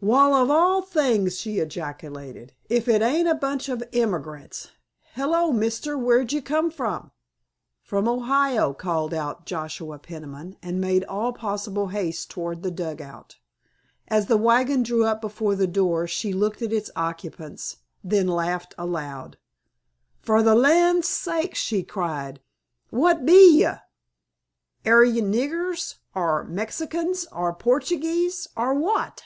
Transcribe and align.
"Wal 0.00 0.32
of 0.34 0.50
all 0.50 0.80
things!" 0.80 1.38
she 1.38 1.58
ejaculated, 1.58 2.54
"if 2.70 2.88
it 2.88 3.02
ain't 3.02 3.28
a 3.28 3.34
bunch 3.34 3.68
o' 3.68 3.78
emigrants! 3.92 4.70
Hello, 5.12 5.52
mister, 5.52 5.98
where'd 5.98 6.32
you 6.32 6.40
come 6.40 6.70
from?" 6.70 7.10
"From 7.82 8.08
Ohio," 8.08 8.72
called 8.72 9.12
out 9.12 9.44
Joshua 9.44 9.98
Peniman, 9.98 10.56
and 10.62 10.80
made 10.80 11.04
all 11.04 11.34
possible 11.34 11.88
haste 11.88 12.30
toward 12.30 12.62
the 12.62 12.70
dugout. 12.70 13.36
As 14.08 14.28
the 14.28 14.38
wagon 14.38 14.82
drew 14.82 15.04
up 15.04 15.20
before 15.20 15.54
the 15.54 15.66
door 15.66 16.06
she 16.06 16.32
looked 16.32 16.62
at 16.62 16.72
its 16.72 16.90
occupants, 16.96 17.76
then 18.02 18.26
laughed 18.26 18.74
aloud. 18.78 19.36
"Fer 20.22 20.40
th' 20.40 20.56
land 20.56 21.04
sakes," 21.04 21.58
she 21.58 21.82
cried; 21.82 22.40
"what 22.88 23.26
be 23.26 23.58
ye? 23.60 23.68
Air 24.86 25.04
ye 25.04 25.20
niggers 25.20 25.96
or 26.14 26.44
Mexicans 26.44 27.26
or 27.30 27.52
Portuguese, 27.52 28.48
or 28.56 28.72
what?" 28.72 29.24